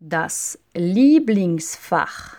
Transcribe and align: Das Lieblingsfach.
Das 0.00 0.60
Lieblingsfach. 0.74 2.36